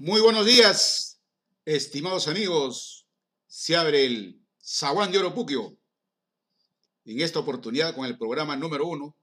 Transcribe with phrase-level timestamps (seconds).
[0.00, 1.20] Muy buenos días,
[1.64, 3.08] estimados amigos.
[3.48, 5.76] Se abre el Zaguán de Oro Puquio.
[7.04, 9.16] En esta oportunidad con el programa número uno,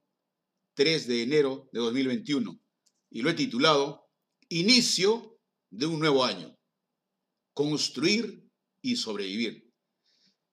[0.74, 2.60] 3 de enero de 2021.
[3.10, 4.10] Y lo he titulado
[4.50, 6.60] Inicio de un nuevo año.
[7.54, 8.46] Construir
[8.82, 9.72] y sobrevivir.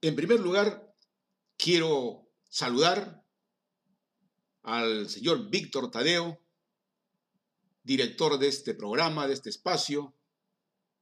[0.03, 0.95] En primer lugar,
[1.57, 3.27] quiero saludar
[4.63, 6.42] al señor Víctor Tadeo,
[7.83, 10.15] director de este programa, de este espacio,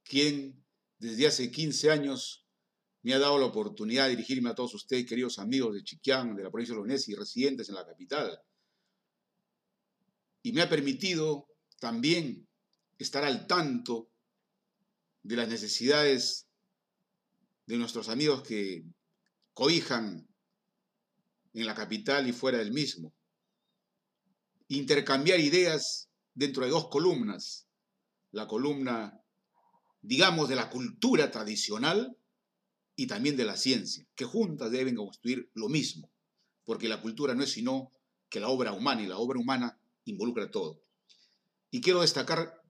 [0.03, 0.63] quien
[0.97, 2.45] desde hace 15 años
[3.03, 6.43] me ha dado la oportunidad de dirigirme a todos ustedes, queridos amigos de Chiquián, de
[6.43, 8.39] la provincia de Lones y residentes en la capital.
[10.43, 11.47] Y me ha permitido
[11.79, 12.47] también
[12.99, 14.11] estar al tanto
[15.23, 16.47] de las necesidades
[17.65, 18.83] de nuestros amigos que
[19.53, 20.27] cobijan
[21.53, 23.13] en la capital y fuera del mismo.
[24.67, 27.67] Intercambiar ideas dentro de dos columnas.
[28.31, 29.21] La columna,
[30.01, 32.17] digamos, de la cultura tradicional
[32.95, 36.11] y también de la ciencia, que juntas deben construir lo mismo,
[36.63, 37.91] porque la cultura no es sino
[38.29, 40.81] que la obra humana y la obra humana involucra todo.
[41.69, 42.61] Y quiero destacar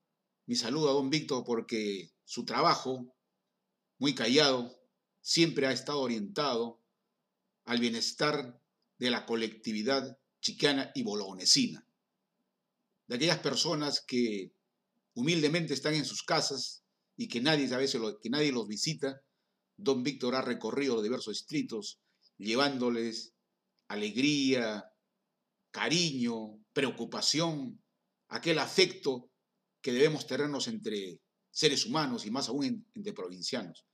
[0.45, 3.13] mi saludo a don Víctor porque su trabajo,
[3.97, 4.79] muy callado,
[5.21, 6.79] siempre ha estado orientado
[7.65, 8.59] al bienestar
[8.97, 11.85] de la colectividad chicana y bolonesina
[13.11, 14.53] de aquellas personas que
[15.15, 16.85] humildemente están en sus casas
[17.17, 19.21] y que nadie, a veces que nadie los visita,
[19.75, 21.99] don Víctor ha recorrido los diversos distritos
[22.37, 23.33] llevándoles
[23.89, 24.85] alegría,
[25.71, 27.83] cariño, preocupación,
[28.29, 29.29] aquel afecto
[29.81, 33.85] que debemos tenernos entre seres humanos y más aún entre provincianos.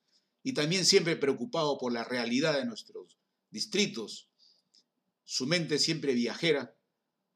[0.44, 3.18] Y también siempre preocupado por la realidad de nuestros
[3.50, 4.30] distritos.
[5.24, 6.78] Su mente siempre viajera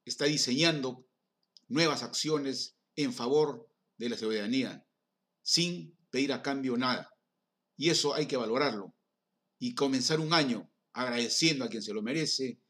[0.04, 1.08] está diseñando
[1.72, 4.86] nuevas acciones en favor de la ciudadanía,
[5.40, 7.10] sin pedir a cambio nada.
[7.76, 8.94] Y eso hay que valorarlo.
[9.58, 12.60] Y comenzar un año agradeciendo a quien se lo merece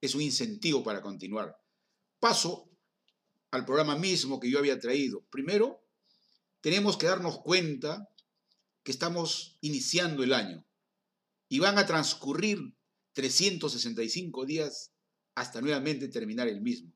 [0.00, 1.56] es un incentivo para continuar.
[2.18, 2.68] Paso
[3.52, 5.24] al programa mismo que yo había traído.
[5.30, 5.86] Primero,
[6.60, 8.08] tenemos que darnos cuenta
[8.82, 10.66] que estamos iniciando el año
[11.48, 12.58] y van a transcurrir
[13.12, 14.92] 365 días
[15.36, 16.92] hasta nuevamente terminar el mismo.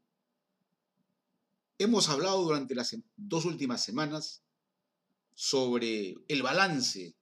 [1.78, 4.44] Hemos hablado durante las dos últimas semanas
[5.34, 7.16] sobre el balance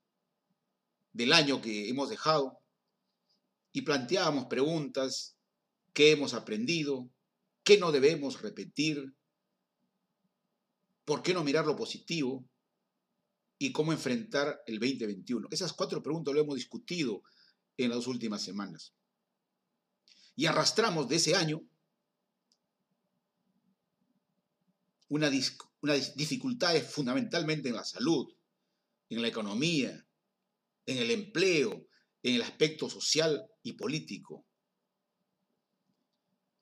[1.13, 2.59] del año que hemos dejado
[3.73, 5.39] y planteábamos preguntas,
[5.95, 7.11] qué hemos aprendido,
[7.65, 9.15] qué no debemos repetir,
[11.07, 12.45] por qué no mirar lo positivo
[13.59, 15.49] y cómo enfrentar el 2021.
[15.51, 17.23] Esas cuatro preguntas lo hemos discutido
[17.79, 18.95] en las últimas semanas.
[20.37, 21.63] Y arrastramos de ese año
[25.13, 28.35] una, dificultades fundamentalmente en la salud,
[29.11, 30.07] en la economía,
[30.87, 31.87] en el empleo,
[32.23, 34.47] en el aspecto social y político.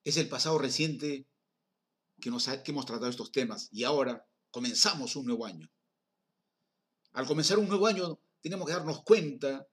[0.02, 1.28] Es el pasado reciente
[2.20, 5.70] que, nos que hemos tratado estos temas y ahora comenzamos un nuevo año.
[7.12, 9.64] Al comenzar un nuevo año tenemos que darnos cuenta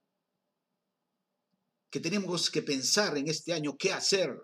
[1.90, 4.40] que tenemos que pensar en este año qué hacer.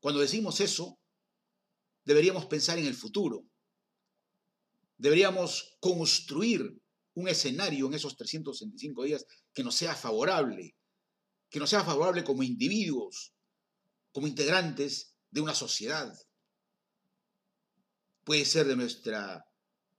[0.00, 0.99] Cuando decimos eso,
[2.04, 3.46] deberíamos pensar en el futuro.
[4.96, 6.80] Deberíamos construir
[7.14, 10.76] un escenario en esos 365 días que nos sea favorable,
[11.48, 13.34] que nos sea favorable como individuos,
[14.12, 16.12] como integrantes de una sociedad.
[18.24, 19.44] Puede ser de nuestra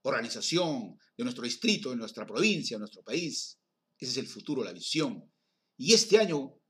[0.02, 3.58] organización, de nuestro distrito, de nuestra provincia, de nuestro país.
[3.98, 5.30] Ese es el futuro, la visión.
[5.76, 6.61] Y este año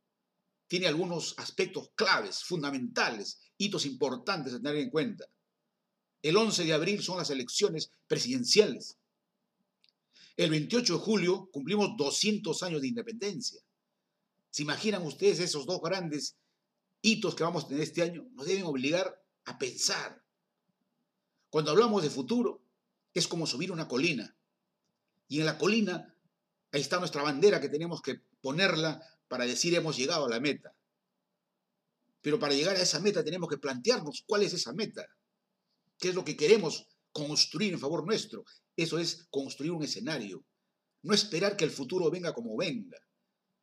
[0.72, 5.26] tiene algunos aspectos claves, fundamentales, hitos importantes a tener en cuenta.
[6.22, 8.96] El 11 de abril son las elecciones presidenciales.
[10.34, 13.60] El 28 de julio cumplimos 200 años de independencia.
[14.48, 16.38] ¿Se imaginan ustedes esos dos grandes
[17.02, 18.26] hitos que vamos a tener este año?
[18.32, 20.24] Nos deben obligar a pensar.
[21.50, 22.64] Cuando hablamos de futuro,
[23.12, 24.34] es como subir una colina.
[25.28, 26.16] Y en la colina,
[26.70, 30.76] ahí está nuestra bandera que tenemos que ponerla para decir hemos llegado a la meta.
[32.20, 35.06] Pero para llegar a esa meta tenemos que plantearnos cuál es esa meta,
[35.98, 38.44] qué es lo que queremos construir en favor nuestro.
[38.76, 40.44] Eso es construir un escenario.
[41.00, 42.98] No esperar que el futuro venga como venga.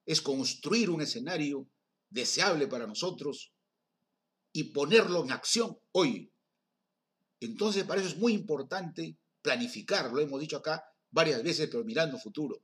[0.07, 1.69] Es construir un escenario
[2.10, 3.54] deseable para nosotros
[4.51, 6.33] y ponerlo en acción hoy.
[7.42, 12.18] Entonces, para eso es muy importante planificar, lo hemos dicho acá varias veces, pero mirando
[12.18, 12.60] futuro.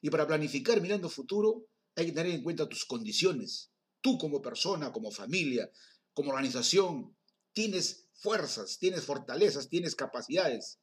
[0.00, 1.66] Y para planificar mirando futuro,
[1.96, 3.70] hay que tener en cuenta tus condiciones.
[4.00, 5.70] Tú como persona, como familia,
[6.12, 7.16] como organización,
[7.52, 10.78] tienes fuerzas, tienes fortalezas, tienes capacidades.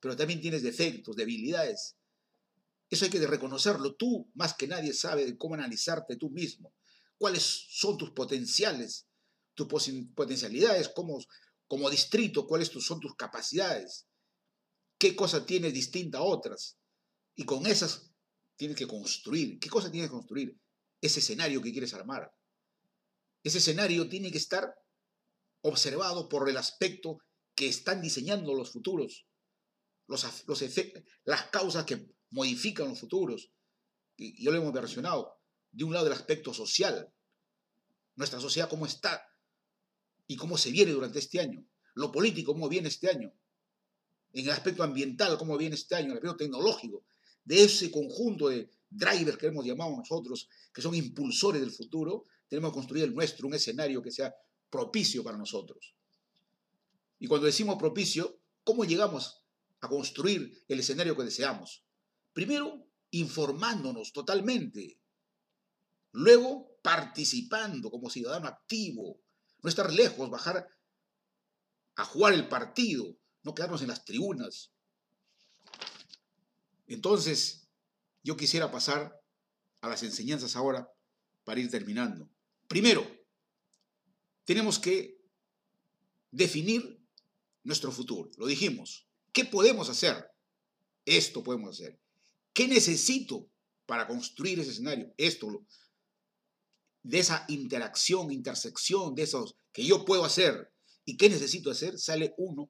[0.00, 1.94] pero también tienes defectos, debilidades.
[2.88, 3.94] Eso hay que reconocerlo.
[3.94, 6.72] Tú, más que nadie, sabes cómo analizarte tú mismo.
[7.18, 9.06] ¿Cuáles son tus potenciales,
[9.54, 9.68] tus
[10.14, 12.46] potencialidades como, distrito?
[12.46, 14.06] ¿Cuáles son tus capacidades?
[14.98, 16.78] ¿Qué cosa tienes distinta a otras?
[17.34, 18.09] Y con esas
[18.60, 19.58] tienes que construir.
[19.58, 20.54] ¿Qué cosa tienes que construir?
[21.00, 22.30] Ese escenario que quieres armar.
[23.42, 24.74] Ese escenario tiene que estar
[25.62, 27.16] observado por el aspecto
[27.54, 29.26] que están diseñando los futuros,
[30.06, 30.64] los, los
[31.24, 33.50] las causas que modifican los futuros.
[34.18, 35.40] Y yo lo hemos versionado.
[35.72, 37.10] De un lado el aspecto social,
[38.14, 39.26] nuestra sociedad cómo está
[40.26, 41.64] y cómo se viene durante este año,
[41.94, 43.32] lo político cómo viene este año,
[44.34, 47.06] en el aspecto ambiental cómo viene este año, en el aspecto tecnológico,
[47.50, 52.70] de ese conjunto de drivers que hemos llamado nosotros, que son impulsores del futuro, tenemos
[52.70, 54.32] que construir el nuestro, un escenario que sea
[54.70, 55.96] propicio para nosotros.
[57.18, 59.42] Y cuando decimos propicio, ¿cómo llegamos
[59.80, 61.84] a construir el escenario que deseamos?
[62.32, 65.00] Primero, informándonos totalmente.
[66.12, 69.20] Luego, participando como ciudadano activo.
[69.60, 70.68] No estar lejos, bajar
[71.96, 74.70] a jugar el partido, no quedarnos en las tribunas.
[76.94, 77.68] Entonces,
[78.22, 79.22] yo quisiera pasar
[79.80, 80.92] a las enseñanzas ahora
[81.44, 82.28] para ir terminando.
[82.66, 83.06] Primero,
[84.44, 85.16] tenemos que
[86.32, 87.00] definir
[87.62, 88.30] nuestro futuro.
[88.36, 89.08] Lo dijimos.
[89.32, 90.30] ¿Qué podemos hacer?
[91.04, 92.00] Esto podemos hacer.
[92.52, 93.48] ¿Qué necesito
[93.86, 95.14] para construir ese escenario?
[95.16, 95.64] Esto,
[97.04, 100.72] de esa interacción, intersección, de esos que yo puedo hacer
[101.04, 102.68] y qué necesito hacer, sale uno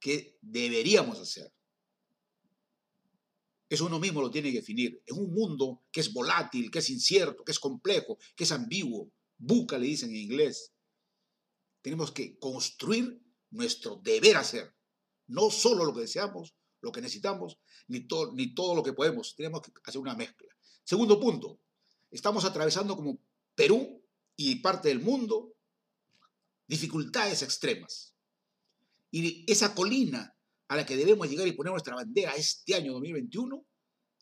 [0.00, 1.52] que deberíamos hacer.
[3.72, 5.02] Eso uno mismo lo tiene que definir.
[5.06, 9.10] En un mundo que es volátil, que es incierto, que es complejo, que es ambiguo,
[9.38, 10.74] buca le dicen en inglés,
[11.80, 13.18] tenemos que construir
[13.50, 14.74] nuestro deber hacer.
[15.26, 17.56] No solo lo que deseamos, lo que necesitamos,
[17.88, 19.34] ni, ni todo lo que podemos.
[19.34, 20.54] Tenemos que hacer una mezcla.
[20.84, 21.58] Segundo punto,
[22.10, 23.22] estamos atravesando como
[23.54, 24.04] Perú
[24.36, 25.54] y parte del mundo
[26.66, 28.14] dificultades extremas.
[29.10, 30.36] Y esa colina
[30.72, 33.66] a la que debemos llegar y poner nuestra bandera este año 2021,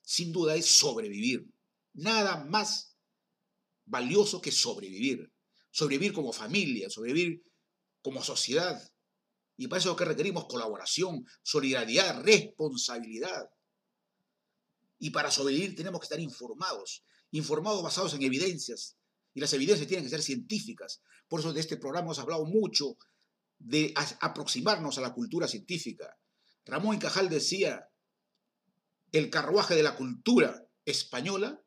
[0.02, 1.46] sin duda es sobrevivir.
[1.92, 2.96] Nada más
[3.84, 5.32] valioso que sobrevivir.
[5.70, 7.44] Sobrevivir como familia, sobrevivir
[8.02, 8.82] como sociedad.
[9.56, 13.48] Y para eso que requerimos colaboración, solidaridad, responsabilidad.
[14.98, 18.96] Y para sobrevivir tenemos que estar informados, informados basados en evidencias.
[19.34, 21.00] Y las evidencias tienen que ser científicas.
[21.28, 22.96] Por eso de este programa hemos hablado mucho
[23.60, 26.16] de aproximarnos a la cultura científica.
[26.70, 27.88] Ramón y Cajal decía,
[29.12, 31.60] el carruaje de la cultura española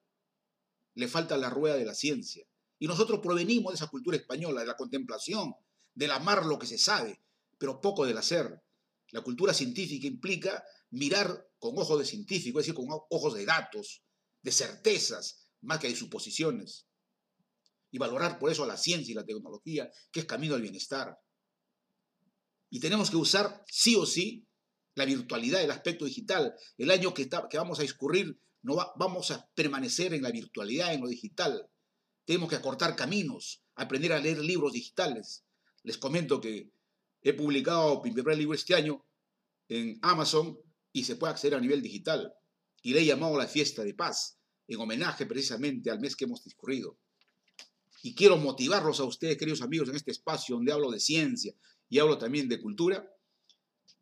[0.95, 2.45] le falta la rueda de la ciencia.
[2.79, 5.53] Y nosotros provenimos de esa cultura española, de la contemplación,
[5.93, 7.21] del amar lo que se sabe,
[7.57, 8.63] pero poco del hacer.
[9.11, 14.03] La cultura científica implica mirar con ojos de científico, es decir, con ojos de datos,
[14.41, 16.87] de certezas, más que de suposiciones.
[17.91, 21.17] Y valorar por eso la ciencia y la tecnología, que es camino al bienestar.
[22.69, 24.47] Y tenemos que usar sí o sí
[24.95, 26.55] la virtualidad, el aspecto digital.
[26.77, 31.07] El año que, vamos a discurrir, no vamos a permanecer en la virtualidad, en lo
[31.07, 31.67] digital.
[32.25, 35.43] Tenemos que acortar caminos, aprender a leer libros digitales,
[35.83, 36.71] les comento que
[37.21, 39.05] he publicado mi primer libro este año
[39.67, 40.57] en Amazon
[40.93, 42.33] y se puede acceder a nivel digital.
[42.81, 46.43] Y le he llamado La Fiesta de Paz, en homenaje precisamente al mes que hemos
[46.43, 46.97] discurrido.
[48.01, 51.53] Y quiero motivarlos a ustedes, queridos amigos, en este espacio donde hablo de ciencia
[51.89, 53.09] y hablo también de cultura,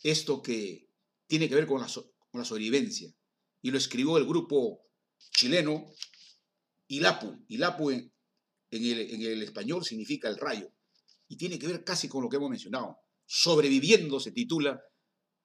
[0.04, 0.88] esto que
[1.28, 1.88] tiene que ver con la,
[2.46, 3.14] sobrevivencia.
[3.62, 4.82] Y lo escribió el grupo
[5.32, 5.86] chileno
[6.88, 7.46] Ilapu.
[7.48, 8.12] Ilapu en,
[8.72, 10.72] el, en el español significa el rayo
[11.28, 12.98] y tiene que ver casi con lo que hemos mencionado.
[13.26, 14.82] Sobreviviendo se titula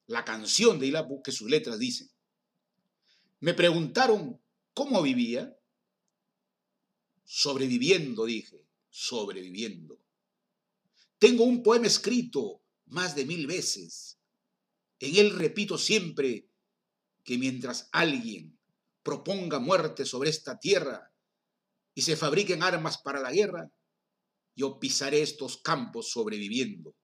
[0.07, 2.11] la canción de Ilapu que sus letras dicen.
[3.41, 4.41] Me preguntaron
[4.73, 5.57] cómo vivía.
[7.25, 10.01] Sobreviviendo, dije, sobreviviendo.
[11.19, 14.16] Tengo un poema escrito más de mil veces.
[15.01, 16.49] En él repito siempre
[17.25, 18.59] que mientras alguien
[19.03, 21.13] proponga muerte sobre esta tierra
[21.95, 23.71] y se fabriquen armas para la guerra,
[24.55, 26.97] yo pisaré estos campos sobreviviendo.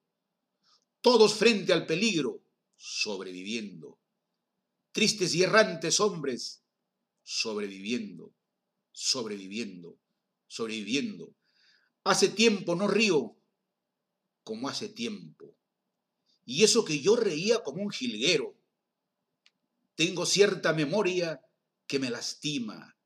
[1.00, 2.44] Todos frente al peligro,
[2.76, 3.98] sobreviviendo.
[4.92, 6.64] Tristes y errantes hombres,
[7.22, 8.34] sobreviviendo,
[8.90, 9.98] sobreviviendo,
[10.46, 11.34] sobreviviendo.
[12.04, 13.36] Hace tiempo no río
[14.42, 15.51] como hace tiempo.
[16.44, 18.56] Y eso que yo reía como un jilguero.
[19.94, 21.40] Tengo cierta memoria
[21.86, 22.96] que me lastima.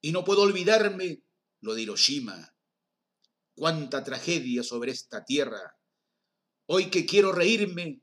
[0.00, 1.22] Y no puedo olvidarme
[1.60, 2.54] lo de Hiroshima.
[3.54, 5.76] Cuánta tragedia sobre esta tierra.
[6.66, 8.02] Hoy que quiero reírme,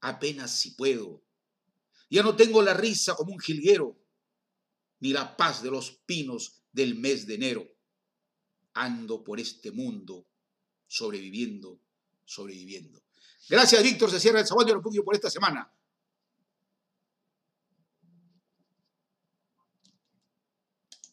[0.00, 1.24] apenas si puedo.
[2.10, 3.98] Ya no tengo la risa como un jilguero,
[5.00, 7.66] ni la paz de los pinos del mes de enero.
[8.74, 10.28] Ando por este mundo,
[10.86, 11.80] sobreviviendo,
[12.24, 13.02] sobreviviendo.
[13.48, 14.10] Gracias, Víctor.
[14.10, 15.70] Se cierra el sabaño de repudio por esta semana.